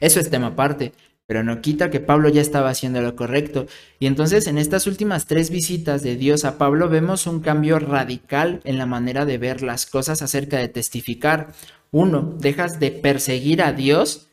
eso 0.00 0.18
es 0.18 0.28
tema 0.28 0.48
aparte, 0.48 0.92
pero 1.26 1.44
no 1.44 1.60
quita 1.60 1.90
que 1.90 2.00
Pablo 2.00 2.30
ya 2.30 2.40
estaba 2.40 2.68
haciendo 2.68 3.00
lo 3.00 3.14
correcto. 3.14 3.66
Y 4.00 4.06
entonces 4.06 4.48
en 4.48 4.58
estas 4.58 4.88
últimas 4.88 5.26
tres 5.26 5.50
visitas 5.50 6.02
de 6.02 6.16
Dios 6.16 6.44
a 6.44 6.58
Pablo 6.58 6.88
vemos 6.88 7.28
un 7.28 7.38
cambio 7.38 7.78
radical 7.78 8.60
en 8.64 8.76
la 8.76 8.86
manera 8.86 9.24
de 9.24 9.38
ver 9.38 9.62
las 9.62 9.86
cosas 9.86 10.20
acerca 10.20 10.58
de 10.58 10.66
testificar. 10.66 11.52
Uno, 11.92 12.34
dejas 12.40 12.80
de 12.80 12.90
perseguir 12.90 13.62
a 13.62 13.72
Dios, 13.72 14.26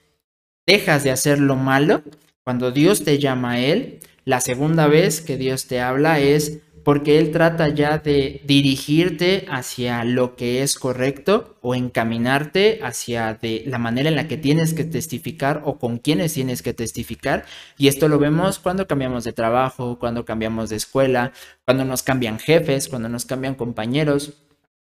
dejas 0.65 1.03
de 1.03 1.11
hacer 1.11 1.39
lo 1.39 1.55
malo 1.55 2.01
cuando 2.43 2.71
Dios 2.71 3.03
te 3.03 3.19
llama 3.19 3.51
a 3.51 3.59
Él. 3.59 3.99
La 4.25 4.41
segunda 4.41 4.87
vez 4.87 5.21
que 5.21 5.37
Dios 5.37 5.67
te 5.67 5.79
habla 5.81 6.19
es 6.19 6.59
porque 6.83 7.19
Él 7.19 7.31
trata 7.31 7.67
ya 7.69 7.99
de 7.99 8.41
dirigirte 8.45 9.45
hacia 9.49 10.03
lo 10.03 10.35
que 10.35 10.63
es 10.63 10.75
correcto 10.75 11.57
o 11.61 11.73
encaminarte 11.75 12.79
hacia 12.83 13.35
de 13.35 13.63
la 13.67 13.77
manera 13.77 14.09
en 14.09 14.15
la 14.15 14.27
que 14.27 14.37
tienes 14.37 14.73
que 14.73 14.83
testificar 14.83 15.61
o 15.65 15.77
con 15.77 15.99
quienes 15.99 16.33
tienes 16.33 16.63
que 16.63 16.73
testificar. 16.73 17.45
Y 17.77 17.87
esto 17.87 18.07
lo 18.07 18.17
vemos 18.17 18.57
cuando 18.57 18.87
cambiamos 18.87 19.23
de 19.23 19.33
trabajo, 19.33 19.99
cuando 19.99 20.25
cambiamos 20.25 20.69
de 20.69 20.75
escuela, 20.75 21.31
cuando 21.63 21.85
nos 21.85 22.01
cambian 22.01 22.39
jefes, 22.39 22.87
cuando 22.87 23.09
nos 23.09 23.25
cambian 23.25 23.55
compañeros, 23.55 24.33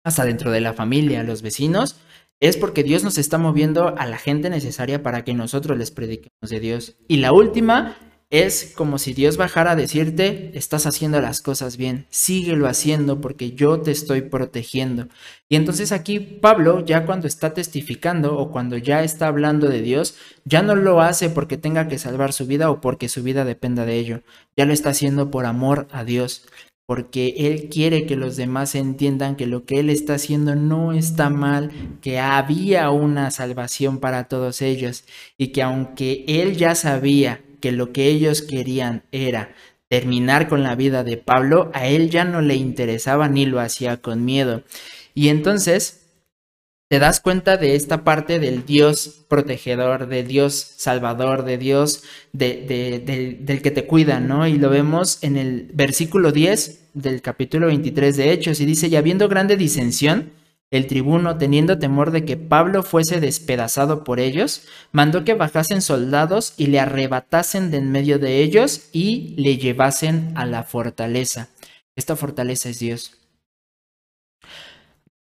hasta 0.04 0.24
dentro 0.24 0.50
de 0.50 0.60
la 0.60 0.74
familia, 0.74 1.22
los 1.22 1.40
vecinos. 1.40 1.96
Es 2.40 2.56
porque 2.56 2.82
Dios 2.82 3.04
nos 3.04 3.18
está 3.18 3.38
moviendo 3.38 3.94
a 3.96 4.06
la 4.06 4.18
gente 4.18 4.50
necesaria 4.50 5.02
para 5.02 5.24
que 5.24 5.32
nosotros 5.32 5.78
les 5.78 5.90
prediquemos 5.90 6.50
de 6.50 6.60
Dios. 6.60 6.96
Y 7.06 7.18
la 7.18 7.32
última 7.32 7.96
es 8.32 8.72
como 8.74 8.96
si 8.96 9.12
Dios 9.12 9.36
bajara 9.36 9.72
a 9.72 9.76
decirte, 9.76 10.52
estás 10.54 10.86
haciendo 10.86 11.20
las 11.20 11.42
cosas 11.42 11.76
bien, 11.76 12.06
síguelo 12.08 12.66
haciendo 12.66 13.20
porque 13.20 13.52
yo 13.52 13.82
te 13.82 13.90
estoy 13.90 14.22
protegiendo. 14.22 15.08
Y 15.50 15.56
entonces 15.56 15.92
aquí 15.92 16.18
Pablo, 16.18 16.82
ya 16.82 17.04
cuando 17.04 17.26
está 17.26 17.52
testificando 17.52 18.38
o 18.38 18.50
cuando 18.50 18.78
ya 18.78 19.04
está 19.04 19.26
hablando 19.26 19.68
de 19.68 19.82
Dios, 19.82 20.16
ya 20.46 20.62
no 20.62 20.74
lo 20.74 21.02
hace 21.02 21.28
porque 21.28 21.58
tenga 21.58 21.88
que 21.88 21.98
salvar 21.98 22.32
su 22.32 22.46
vida 22.46 22.70
o 22.70 22.80
porque 22.80 23.10
su 23.10 23.22
vida 23.22 23.44
dependa 23.44 23.84
de 23.84 23.98
ello, 23.98 24.22
ya 24.56 24.64
lo 24.64 24.72
está 24.72 24.88
haciendo 24.88 25.30
por 25.30 25.44
amor 25.44 25.86
a 25.92 26.02
Dios 26.02 26.46
porque 26.86 27.34
Él 27.36 27.68
quiere 27.68 28.06
que 28.06 28.16
los 28.16 28.36
demás 28.36 28.74
entiendan 28.74 29.36
que 29.36 29.46
lo 29.46 29.66
que 29.66 29.78
Él 29.78 29.90
está 29.90 30.14
haciendo 30.14 30.56
no 30.56 30.92
está 30.92 31.28
mal, 31.28 31.70
que 32.00 32.18
había 32.18 32.88
una 32.90 33.30
salvación 33.30 33.98
para 33.98 34.24
todos 34.24 34.62
ellos 34.62 35.04
y 35.36 35.48
que 35.48 35.62
aunque 35.62 36.24
Él 36.26 36.56
ya 36.56 36.74
sabía 36.74 37.42
que 37.62 37.72
lo 37.72 37.92
que 37.92 38.08
ellos 38.08 38.42
querían 38.42 39.04
era 39.12 39.54
terminar 39.88 40.48
con 40.48 40.62
la 40.62 40.74
vida 40.74 41.04
de 41.04 41.16
Pablo, 41.16 41.70
a 41.72 41.86
él 41.86 42.10
ya 42.10 42.24
no 42.24 42.42
le 42.42 42.56
interesaba 42.56 43.28
ni 43.28 43.46
lo 43.46 43.60
hacía 43.60 44.02
con 44.02 44.24
miedo. 44.24 44.64
Y 45.14 45.28
entonces 45.28 46.00
te 46.88 46.98
das 46.98 47.20
cuenta 47.20 47.56
de 47.56 47.74
esta 47.74 48.04
parte 48.04 48.38
del 48.38 48.66
Dios 48.66 49.24
protegedor, 49.28 50.08
de 50.08 50.24
Dios 50.24 50.54
salvador, 50.76 51.44
de 51.44 51.56
Dios 51.56 52.02
del 52.32 53.60
que 53.62 53.70
te 53.70 53.86
cuida, 53.86 54.20
¿no? 54.20 54.46
Y 54.46 54.58
lo 54.58 54.68
vemos 54.68 55.22
en 55.22 55.38
el 55.38 55.70
versículo 55.72 56.32
10 56.32 56.90
del 56.92 57.22
capítulo 57.22 57.68
23 57.68 58.16
de 58.16 58.32
Hechos 58.32 58.60
y 58.60 58.66
dice, 58.66 58.88
y 58.88 58.96
habiendo 58.96 59.28
grande 59.28 59.56
disensión, 59.56 60.32
el 60.72 60.86
tribuno, 60.86 61.36
teniendo 61.36 61.78
temor 61.78 62.10
de 62.10 62.24
que 62.24 62.38
Pablo 62.38 62.82
fuese 62.82 63.20
despedazado 63.20 64.04
por 64.04 64.18
ellos, 64.18 64.66
mandó 64.90 65.22
que 65.22 65.34
bajasen 65.34 65.82
soldados 65.82 66.54
y 66.56 66.66
le 66.68 66.80
arrebatasen 66.80 67.70
de 67.70 67.76
en 67.76 67.92
medio 67.92 68.18
de 68.18 68.42
ellos 68.42 68.88
y 68.90 69.34
le 69.36 69.58
llevasen 69.58 70.32
a 70.34 70.46
la 70.46 70.64
fortaleza. 70.64 71.50
Esta 71.94 72.16
fortaleza 72.16 72.70
es 72.70 72.78
Dios. 72.78 73.18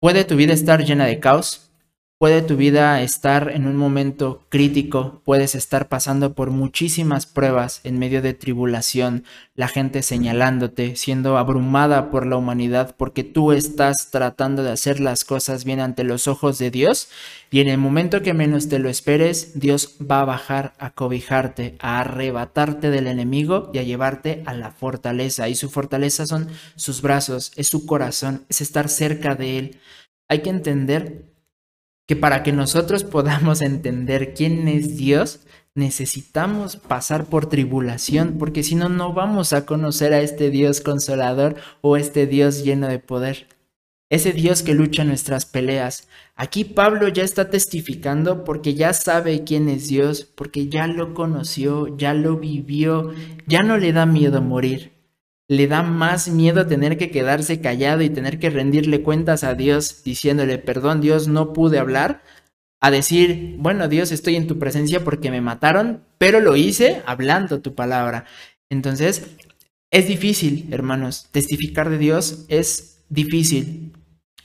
¿Puede 0.00 0.24
tu 0.24 0.36
vida 0.36 0.52
estar 0.52 0.84
llena 0.84 1.04
de 1.04 1.18
caos? 1.18 1.73
Puede 2.16 2.42
tu 2.42 2.56
vida 2.56 3.02
estar 3.02 3.50
en 3.50 3.66
un 3.66 3.76
momento 3.76 4.46
crítico, 4.48 5.20
puedes 5.24 5.56
estar 5.56 5.88
pasando 5.88 6.32
por 6.32 6.50
muchísimas 6.50 7.26
pruebas 7.26 7.80
en 7.82 7.98
medio 7.98 8.22
de 8.22 8.34
tribulación, 8.34 9.24
la 9.56 9.66
gente 9.66 10.00
señalándote, 10.00 10.94
siendo 10.94 11.36
abrumada 11.36 12.12
por 12.12 12.24
la 12.24 12.36
humanidad 12.36 12.94
porque 12.96 13.24
tú 13.24 13.50
estás 13.50 14.12
tratando 14.12 14.62
de 14.62 14.70
hacer 14.70 15.00
las 15.00 15.24
cosas 15.24 15.64
bien 15.64 15.80
ante 15.80 16.04
los 16.04 16.28
ojos 16.28 16.56
de 16.58 16.70
Dios 16.70 17.08
y 17.50 17.58
en 17.58 17.68
el 17.68 17.78
momento 17.78 18.22
que 18.22 18.32
menos 18.32 18.68
te 18.68 18.78
lo 18.78 18.88
esperes, 18.88 19.58
Dios 19.58 19.96
va 20.00 20.20
a 20.20 20.24
bajar 20.24 20.74
a 20.78 20.90
cobijarte, 20.90 21.74
a 21.80 21.98
arrebatarte 22.00 22.90
del 22.90 23.08
enemigo 23.08 23.70
y 23.74 23.78
a 23.78 23.82
llevarte 23.82 24.44
a 24.46 24.54
la 24.54 24.70
fortaleza 24.70 25.48
y 25.48 25.56
su 25.56 25.68
fortaleza 25.68 26.26
son 26.26 26.48
sus 26.76 27.02
brazos, 27.02 27.50
es 27.56 27.66
su 27.66 27.86
corazón, 27.86 28.44
es 28.48 28.60
estar 28.60 28.88
cerca 28.88 29.34
de 29.34 29.58
Él. 29.58 29.80
Hay 30.28 30.40
que 30.40 30.50
entender 30.50 31.33
que 32.06 32.16
para 32.16 32.42
que 32.42 32.52
nosotros 32.52 33.04
podamos 33.04 33.62
entender 33.62 34.34
quién 34.34 34.68
es 34.68 34.96
Dios, 34.96 35.40
necesitamos 35.74 36.76
pasar 36.76 37.24
por 37.26 37.46
tribulación, 37.48 38.36
porque 38.38 38.62
si 38.62 38.74
no, 38.74 38.88
no 38.88 39.12
vamos 39.12 39.52
a 39.52 39.66
conocer 39.66 40.12
a 40.12 40.20
este 40.20 40.50
Dios 40.50 40.80
consolador 40.80 41.56
o 41.80 41.96
este 41.96 42.26
Dios 42.26 42.62
lleno 42.62 42.88
de 42.88 42.98
poder. 42.98 43.48
Ese 44.10 44.32
Dios 44.32 44.62
que 44.62 44.74
lucha 44.74 45.02
nuestras 45.02 45.46
peleas. 45.46 46.08
Aquí 46.36 46.64
Pablo 46.64 47.08
ya 47.08 47.24
está 47.24 47.50
testificando 47.50 48.44
porque 48.44 48.74
ya 48.74 48.92
sabe 48.92 49.42
quién 49.44 49.68
es 49.68 49.88
Dios, 49.88 50.24
porque 50.24 50.68
ya 50.68 50.86
lo 50.86 51.14
conoció, 51.14 51.96
ya 51.96 52.14
lo 52.14 52.36
vivió, 52.36 53.12
ya 53.46 53.62
no 53.62 53.76
le 53.78 53.92
da 53.92 54.06
miedo 54.06 54.40
morir 54.42 54.93
le 55.48 55.66
da 55.66 55.82
más 55.82 56.28
miedo 56.28 56.66
tener 56.66 56.96
que 56.96 57.10
quedarse 57.10 57.60
callado 57.60 58.02
y 58.02 58.10
tener 58.10 58.38
que 58.38 58.50
rendirle 58.50 59.02
cuentas 59.02 59.44
a 59.44 59.54
Dios 59.54 60.02
diciéndole, 60.04 60.58
perdón 60.58 61.00
Dios, 61.00 61.28
no 61.28 61.52
pude 61.52 61.78
hablar, 61.78 62.22
a 62.80 62.90
decir, 62.90 63.56
bueno 63.58 63.88
Dios, 63.88 64.12
estoy 64.12 64.36
en 64.36 64.46
tu 64.46 64.58
presencia 64.58 65.04
porque 65.04 65.30
me 65.30 65.40
mataron, 65.40 66.02
pero 66.18 66.40
lo 66.40 66.56
hice 66.56 67.02
hablando 67.06 67.60
tu 67.60 67.74
palabra. 67.74 68.26
Entonces, 68.68 69.36
es 69.90 70.08
difícil, 70.08 70.68
hermanos, 70.70 71.28
testificar 71.30 71.88
de 71.88 71.98
Dios 71.98 72.44
es 72.48 73.04
difícil. 73.08 73.92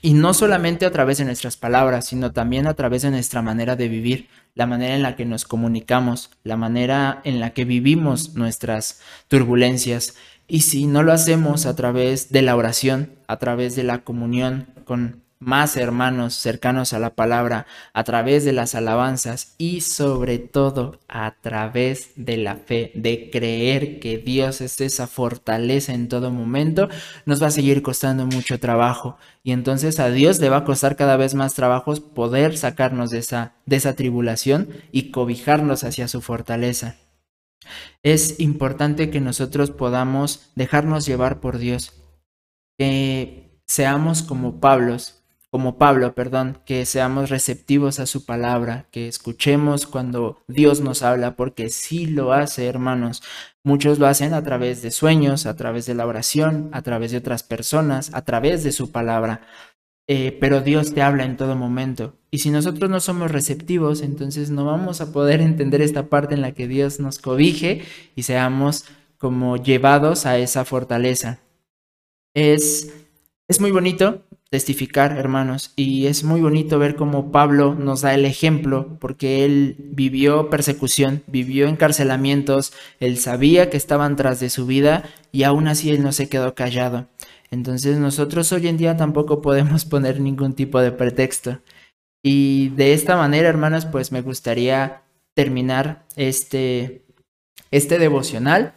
Y 0.01 0.13
no 0.13 0.34
solamente 0.34 0.86
a 0.86 0.91
través 0.91 1.18
de 1.18 1.25
nuestras 1.25 1.58
palabras, 1.58 2.08
sino 2.08 2.32
también 2.32 2.68
a 2.68 2.75
través 2.75 3.01
de 3.01 3.12
nuestra 3.12 3.41
manera 3.41 3.75
de 3.75 3.89
vivir, 3.89 4.29
la 4.56 4.68
manera 4.68 4.96
en 4.96 5.01
la 5.01 5.15
que 5.15 5.25
nos 5.25 5.46
comunicamos, 5.46 6.32
la 6.44 6.56
manera 6.56 7.22
en 7.25 7.39
la 7.39 7.50
que 7.50 7.65
vivimos 7.65 8.36
nuestras 8.36 9.01
turbulencias. 9.27 10.15
Y 10.50 10.62
si 10.62 10.88
no 10.88 11.03
lo 11.03 11.13
hacemos 11.13 11.68
a 11.68 11.75
través 11.75 12.32
de 12.32 12.41
la 12.41 12.56
oración, 12.56 13.12
a 13.27 13.38
través 13.38 13.75
de 13.75 13.84
la 13.84 14.00
comunión 14.00 14.68
con 14.84 15.22
más 15.38 15.77
hermanos 15.77 16.34
cercanos 16.34 16.91
a 16.91 17.00
la 17.00 17.12
palabra, 17.12 17.68
a 17.94 18.03
través 18.03 18.44
de 18.44 18.51
las 18.51 18.74
alabanzas 18.74 19.53
y 19.60 19.82
sobre 19.82 20.39
todo 20.39 21.00
a 21.08 21.36
través 21.39 22.12
de 22.15 22.38
la 22.38 22.56
fe, 22.56 22.91
de 22.96 23.29
creer 23.32 24.00
que 24.00 24.18
Dios 24.18 24.60
es 24.60 24.82
esa 24.82 25.06
fortaleza 25.06 25.94
en 25.94 26.10
todo 26.10 26.32
momento, 26.32 26.89
nos 27.27 27.41
va 27.41 27.48
a 27.48 27.51
seguir 27.51 27.84
costando 27.84 28.25
mucho 28.25 28.60
trabajo. 28.60 29.18
Y 29.44 29.51
entonces 29.51 30.00
a 30.00 30.10
Dios 30.10 30.39
le 30.39 30.50
va 30.50 30.58
a 30.58 30.65
costar 30.65 30.96
cada 30.96 31.15
vez 31.15 31.36
más 31.36 31.53
trabajo 31.53 31.94
poder 31.96 32.58
sacarnos 32.58 33.12
de 33.12 33.20
esa, 33.20 33.53
de 33.68 33.75
esa 33.75 33.96
tribulación 33.96 34.70
y 34.91 35.12
cobijarnos 35.12 35.84
hacia 35.84 36.08
su 36.08 36.22
fortaleza. 36.22 36.96
Es 38.04 38.39
importante 38.39 39.10
que 39.10 39.22
nosotros 39.22 39.72
podamos 39.72 40.51
dejarnos 40.56 41.06
llevar 41.06 41.39
por 41.39 41.58
Dios, 41.58 41.94
que 42.78 43.62
seamos 43.68 44.24
como 44.24 44.60
Pablos, 44.60 45.20
como 45.51 45.80
Pablo, 45.80 46.13
perdón, 46.13 46.62
que 46.63 46.86
seamos 46.86 47.30
receptivos 47.32 48.00
a 48.00 48.06
su 48.06 48.24
palabra, 48.25 48.88
que 48.92 49.08
escuchemos 49.08 49.88
cuando 49.88 50.44
Dios 50.48 50.80
nos 50.82 51.01
habla, 51.01 51.36
porque 51.36 51.70
sí 51.70 52.06
lo 52.06 52.34
hace, 52.34 52.68
hermanos. 52.68 53.24
Muchos 53.63 53.98
lo 53.98 54.06
hacen 54.06 54.36
a 54.36 54.44
través 54.44 54.84
de 54.84 54.92
sueños, 54.92 55.48
a 55.48 55.56
través 55.56 55.88
de 55.88 55.96
la 55.96 56.06
oración, 56.06 56.70
a 56.72 56.84
través 56.84 57.12
de 57.12 57.18
otras 57.18 57.42
personas, 57.42 58.12
a 58.13 58.24
través 58.24 58.63
de 58.63 58.72
su 58.72 58.92
palabra. 58.92 59.42
Eh, 60.12 60.36
pero 60.42 60.62
Dios 60.62 60.96
te 60.96 61.04
habla 61.04 61.24
en 61.24 61.38
todo 61.38 61.56
momento. 61.56 62.16
Y 62.32 62.39
si 62.39 62.50
nosotros 62.50 62.89
no 62.89 63.00
somos 63.00 63.30
receptivos, 63.30 64.01
entonces 64.01 64.50
no 64.50 64.66
vamos 64.66 65.01
a 65.01 65.12
poder 65.12 65.39
entender 65.39 65.84
esta 65.84 66.08
parte 66.08 66.34
en 66.34 66.42
la 66.42 66.51
que 66.54 66.68
Dios 66.68 67.00
nos 67.00 67.20
cobije 67.20 67.84
y 68.16 68.24
seamos 68.24 68.86
como 69.20 69.58
llevados 69.58 70.25
a 70.25 70.39
esa 70.39 70.66
fortaleza. 70.66 71.42
Es, 72.34 72.92
es 73.48 73.62
muy 73.62 73.70
bonito 73.70 74.24
testificar, 74.50 75.16
hermanos, 75.16 75.74
y 75.75 76.08
es 76.08 76.24
muy 76.24 76.42
bonito 76.42 76.80
ver 76.80 76.96
cómo 76.96 77.32
Pablo 77.32 77.75
nos 77.75 78.01
da 78.01 78.16
el 78.16 78.25
ejemplo, 78.25 78.98
porque 79.00 79.46
él 79.46 79.75
vivió 79.92 80.50
persecución, 80.50 81.22
vivió 81.28 81.68
encarcelamientos, 81.68 82.74
él 83.00 83.20
sabía 83.20 83.70
que 83.70 83.78
estaban 83.78 84.16
tras 84.16 84.39
de 84.39 84.50
su 84.50 84.66
vida 84.66 85.04
y 85.32 85.44
aún 85.44 85.68
así 85.68 85.92
él 85.92 86.01
no 86.01 86.13
se 86.13 86.30
quedó 86.30 86.56
callado. 86.56 87.06
Entonces 87.51 87.98
nosotros 87.98 88.51
hoy 88.51 88.68
en 88.68 88.77
día 88.77 88.98
tampoco 88.98 89.41
podemos 89.41 89.86
poner 89.94 90.20
ningún 90.20 90.53
tipo 90.53 90.79
de 90.79 90.91
pretexto. 90.91 91.60
Y 92.24 92.70
de 92.70 92.94
esta 92.94 93.15
manera, 93.15 93.48
hermanos, 93.48 93.86
pues 93.86 94.12
me 94.12 94.22
gustaría 94.22 95.03
terminar 95.34 96.06
este, 96.15 97.06
este 97.72 97.98
devocional 97.98 98.75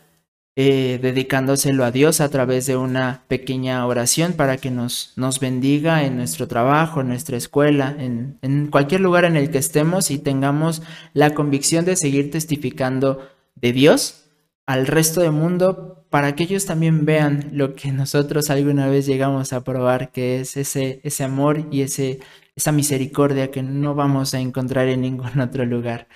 eh, 0.55 0.99
dedicándoselo 1.01 1.83
a 1.83 1.91
Dios 1.91 2.21
a 2.21 2.29
través 2.29 2.67
de 2.67 2.77
una 2.77 3.25
pequeña 3.27 3.87
oración 3.87 4.35
para 4.35 4.59
que 4.59 4.71
nos, 4.71 5.15
nos 5.17 5.41
bendiga 5.41 6.05
en 6.05 6.17
nuestro 6.17 6.47
trabajo, 6.47 7.01
en 7.01 7.09
nuestra 7.09 7.39
escuela, 7.39 7.97
en, 7.99 8.39
en 8.43 8.67
cualquier 8.67 9.01
lugar 9.01 9.25
en 9.25 9.37
el 9.37 9.51
que 9.51 9.57
estemos 9.57 10.11
y 10.11 10.19
tengamos 10.19 10.83
la 11.15 11.33
convicción 11.33 11.87
de 11.87 11.97
seguir 11.97 12.31
testificando 12.31 13.27
de 13.55 13.73
Dios 13.73 14.27
al 14.67 14.87
resto 14.87 15.23
del 15.23 15.33
mundo 15.33 16.02
para 16.13 16.35
que 16.35 16.43
ellos 16.43 16.67
también 16.67 17.07
vean 17.07 17.49
lo 17.55 17.75
que 17.75 17.91
nosotros 17.91 18.51
alguna 18.51 18.87
vez 18.87 19.07
llegamos 19.07 19.55
a 19.55 19.65
probar, 19.65 20.13
que 20.13 20.41
es 20.41 20.59
ese, 20.59 21.01
ese 21.05 21.25
amor 21.25 21.67
y 21.71 21.81
ese, 21.81 22.21
esa 22.55 22.71
misericordia 22.71 23.51
que 23.51 23.63
no 23.63 23.95
vamos 23.95 24.35
a 24.35 24.39
encontrar 24.39 24.89
en 24.89 25.01
ningún 25.01 25.41
otro 25.41 25.65
lugar. 25.65 26.09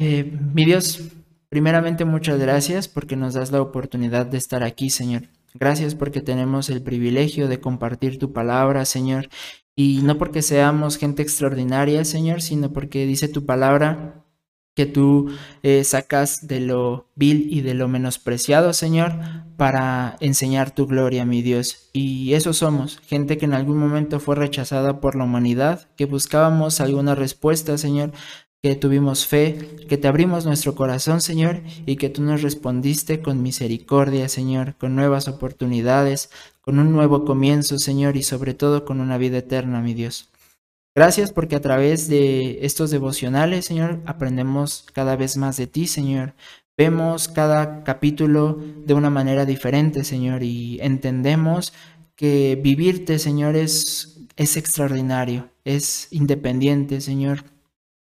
Eh, 0.00 0.24
mi 0.24 0.64
Dios, 0.64 1.02
primeramente 1.48 2.04
muchas 2.04 2.40
gracias 2.40 2.88
porque 2.88 3.14
nos 3.14 3.34
das 3.34 3.52
la 3.52 3.62
oportunidad 3.62 4.26
de 4.26 4.38
estar 4.38 4.64
aquí, 4.64 4.90
Señor. 4.90 5.28
Gracias 5.54 5.94
porque 5.94 6.20
tenemos 6.20 6.68
el 6.68 6.82
privilegio 6.82 7.46
de 7.46 7.60
compartir 7.60 8.18
tu 8.18 8.32
palabra, 8.32 8.84
Señor. 8.86 9.28
Y 9.76 10.00
no 10.02 10.18
porque 10.18 10.42
seamos 10.42 10.98
gente 10.98 11.22
extraordinaria, 11.22 12.04
Señor, 12.04 12.42
sino 12.42 12.72
porque 12.72 13.06
dice 13.06 13.28
tu 13.28 13.46
palabra 13.46 14.24
que 14.74 14.86
tú 14.86 15.30
eh, 15.62 15.84
sacas 15.84 16.46
de 16.46 16.60
lo 16.60 17.08
vil 17.14 17.48
y 17.50 17.60
de 17.60 17.74
lo 17.74 17.88
menospreciado, 17.88 18.72
Señor, 18.72 19.12
para 19.56 20.16
enseñar 20.20 20.74
tu 20.74 20.86
gloria, 20.86 21.24
mi 21.24 21.42
Dios. 21.42 21.90
Y 21.92 22.34
eso 22.34 22.52
somos, 22.52 22.98
gente 23.06 23.36
que 23.36 23.44
en 23.44 23.54
algún 23.54 23.78
momento 23.78 24.20
fue 24.20 24.36
rechazada 24.36 25.00
por 25.00 25.16
la 25.16 25.24
humanidad, 25.24 25.88
que 25.96 26.06
buscábamos 26.06 26.80
alguna 26.80 27.14
respuesta, 27.14 27.76
Señor, 27.76 28.12
que 28.62 28.76
tuvimos 28.76 29.26
fe, 29.26 29.86
que 29.88 29.96
te 29.96 30.06
abrimos 30.06 30.44
nuestro 30.44 30.74
corazón, 30.74 31.20
Señor, 31.20 31.62
y 31.86 31.96
que 31.96 32.10
tú 32.10 32.22
nos 32.22 32.42
respondiste 32.42 33.20
con 33.22 33.42
misericordia, 33.42 34.28
Señor, 34.28 34.76
con 34.76 34.94
nuevas 34.94 35.28
oportunidades, 35.28 36.30
con 36.60 36.78
un 36.78 36.92
nuevo 36.92 37.24
comienzo, 37.24 37.78
Señor, 37.78 38.16
y 38.16 38.22
sobre 38.22 38.54
todo 38.54 38.84
con 38.84 39.00
una 39.00 39.18
vida 39.18 39.38
eterna, 39.38 39.80
mi 39.80 39.94
Dios. 39.94 40.29
Gracias 40.94 41.32
porque 41.32 41.56
a 41.56 41.60
través 41.60 42.08
de 42.08 42.64
estos 42.64 42.90
devocionales, 42.90 43.64
Señor, 43.64 44.00
aprendemos 44.06 44.86
cada 44.92 45.16
vez 45.16 45.36
más 45.36 45.56
de 45.56 45.66
ti, 45.66 45.86
Señor. 45.86 46.34
Vemos 46.76 47.28
cada 47.28 47.84
capítulo 47.84 48.58
de 48.86 48.94
una 48.94 49.10
manera 49.10 49.44
diferente, 49.44 50.04
Señor, 50.04 50.42
y 50.42 50.78
entendemos 50.80 51.72
que 52.16 52.58
vivirte, 52.62 53.18
Señor, 53.18 53.56
es, 53.56 54.20
es 54.36 54.56
extraordinario, 54.56 55.50
es 55.64 56.08
independiente, 56.10 57.00
Señor 57.00 57.44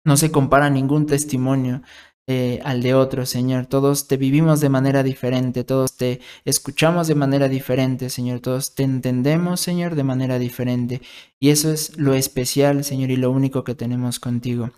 no 0.09 0.17
se 0.17 0.31
compara 0.31 0.71
ningún 0.71 1.07
testimonio 1.07 1.83
eh, 2.27 2.61
al 2.65 2.83
de 2.83 2.95
otro, 2.95 3.27
Señor. 3.27 3.67
Todos 3.67 4.09
te 4.09 4.17
vivimos 4.17 4.61
de 4.61 4.71
manera 4.71 5.03
diferente, 5.03 5.65
todos 5.65 5.97
te 5.97 6.21
escuchamos 6.47 7.09
de 7.09 7.15
manera 7.15 7.49
diferente, 7.49 8.09
Señor. 8.09 8.41
Todos 8.41 8.75
te 8.75 8.85
entendemos, 8.85 9.61
Señor, 9.61 9.95
de 9.95 10.05
manera 10.05 10.39
diferente. 10.39 11.03
Y 11.41 11.51
eso 11.51 11.71
es 11.71 11.97
lo 11.97 12.15
especial, 12.15 12.83
Señor, 12.83 13.11
y 13.11 13.17
lo 13.17 13.31
único 13.31 13.63
que 13.63 13.77
tenemos 13.77 14.19
contigo. 14.19 14.71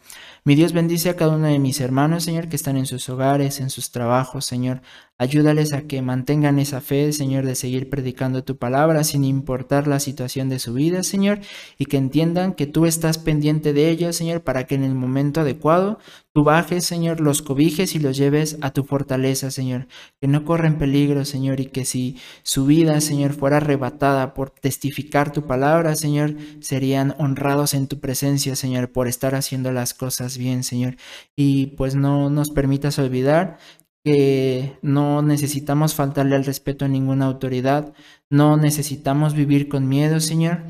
Mi 0.42 0.54
Dios 0.54 0.72
bendice 0.72 1.10
a 1.10 1.16
cada 1.16 1.36
uno 1.36 1.46
de 1.46 1.58
mis 1.58 1.80
hermanos, 1.80 2.24
Señor, 2.24 2.48
que 2.48 2.56
están 2.56 2.78
en 2.78 2.86
sus 2.86 3.08
hogares, 3.10 3.60
en 3.60 3.68
sus 3.68 3.90
trabajos, 3.90 4.46
Señor. 4.46 4.80
Ayúdales 5.18 5.74
a 5.74 5.82
que 5.82 6.00
mantengan 6.00 6.58
esa 6.58 6.80
fe, 6.80 7.12
Señor, 7.12 7.44
de 7.44 7.54
seguir 7.54 7.90
predicando 7.90 8.42
tu 8.42 8.56
palabra 8.56 9.04
sin 9.04 9.22
importar 9.24 9.86
la 9.86 10.00
situación 10.00 10.48
de 10.48 10.58
su 10.58 10.72
vida, 10.72 11.02
Señor, 11.02 11.40
y 11.76 11.84
que 11.84 11.98
entiendan 11.98 12.54
que 12.54 12.66
tú 12.66 12.86
estás 12.86 13.18
pendiente 13.18 13.74
de 13.74 13.90
ellos, 13.90 14.16
Señor, 14.16 14.40
para 14.40 14.64
que 14.64 14.76
en 14.76 14.84
el 14.84 14.94
momento 14.94 15.42
adecuado 15.42 15.98
tú 16.32 16.42
bajes, 16.42 16.86
Señor, 16.86 17.20
los 17.20 17.42
cobijes 17.42 17.94
y 17.94 17.98
los 17.98 18.16
lleves 18.16 18.56
a 18.62 18.70
tu 18.70 18.84
fortaleza, 18.84 19.50
Señor. 19.50 19.88
Que 20.22 20.26
no 20.26 20.46
corren 20.46 20.78
peligro, 20.78 21.26
Señor, 21.26 21.60
y 21.60 21.66
que 21.66 21.84
si 21.84 22.16
su 22.42 22.64
vida, 22.64 22.98
Señor, 23.02 23.34
fuera 23.34 23.58
arrebatada 23.58 24.32
por 24.32 24.48
testificar 24.48 25.32
tu 25.32 25.46
palabra, 25.46 25.96
Señor, 25.96 26.34
serían 26.60 27.14
honrados 27.18 27.74
en 27.74 27.86
tu 27.86 28.00
presencia, 28.00 28.56
Señor, 28.56 28.92
por 28.92 29.08
estar 29.08 29.34
haciendo 29.34 29.72
las 29.72 29.94
cosas 29.94 30.36
bien, 30.36 30.64
Señor. 30.64 30.96
Y 31.36 31.68
pues 31.76 31.94
no 31.94 32.30
nos 32.30 32.50
permitas 32.50 32.98
olvidar 32.98 33.58
que 34.04 34.78
no 34.82 35.22
necesitamos 35.22 35.94
faltarle 35.94 36.36
al 36.36 36.44
respeto 36.44 36.84
a 36.84 36.88
ninguna 36.88 37.26
autoridad, 37.26 37.92
no 38.30 38.56
necesitamos 38.56 39.34
vivir 39.34 39.68
con 39.68 39.88
miedo, 39.88 40.20
Señor, 40.20 40.62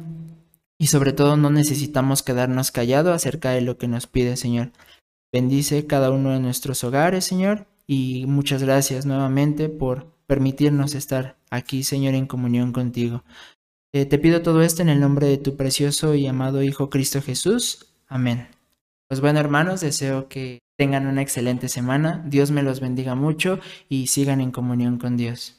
y 0.79 0.89
sobre 0.89 1.13
todo 1.13 1.37
no 1.37 1.51
necesitamos 1.51 2.23
quedarnos 2.23 2.71
callados 2.73 3.15
acerca 3.15 3.51
de 3.51 3.61
lo 3.61 3.79
que 3.79 3.87
nos 3.87 4.07
pide, 4.07 4.37
Señor. 4.37 4.73
Bendice 5.33 5.87
cada 5.87 6.11
uno 6.11 6.31
de 6.31 6.41
nuestros 6.41 6.83
hogares, 6.83 7.25
Señor, 7.25 7.67
y 7.87 8.25
muchas 8.27 8.63
gracias 8.63 9.07
nuevamente 9.07 9.69
por 9.69 10.13
permitirnos 10.27 10.95
estar 10.95 11.37
aquí, 11.51 11.83
Señor, 11.83 12.15
en 12.15 12.27
comunión 12.27 12.73
contigo. 12.73 13.25
Eh, 13.93 14.07
te 14.07 14.19
pido 14.19 14.43
todo 14.43 14.63
esto 14.63 14.83
en 14.83 14.89
el 14.89 15.01
nombre 15.01 15.27
de 15.27 15.39
tu 15.39 15.57
precioso 15.57 16.15
y 16.15 16.27
amado 16.27 16.63
Hijo 16.63 16.91
Cristo 16.91 17.21
Jesús. 17.21 17.93
Amén. 18.07 18.49
Pues 19.09 19.21
bueno, 19.21 19.41
hermanos, 19.41 19.81
deseo 19.81 20.29
que 20.29 20.61
tengan 20.79 21.09
una 21.09 21.23
excelente 21.23 21.69
semana. 21.69 22.23
Dios 22.27 22.53
me 22.53 22.63
los 22.63 22.79
bendiga 22.79 23.17
mucho 23.17 23.59
y 23.89 24.07
sigan 24.07 24.41
en 24.41 24.53
comunión 24.53 24.99
con 24.99 25.17
Dios. 25.17 25.57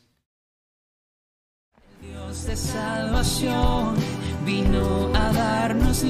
Dios 2.02 2.46
de 2.46 2.56
salvación 2.56 3.96
vino 4.46 5.12
a 5.13 5.34
darnos 5.34 6.04